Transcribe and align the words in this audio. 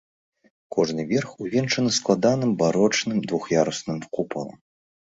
Кожны 0.75 1.05
верх 1.11 1.29
увянчаны 1.45 1.91
складаным 1.99 2.51
барочным 2.63 3.17
двух'ярусным 3.31 4.05
купалам. 4.15 4.57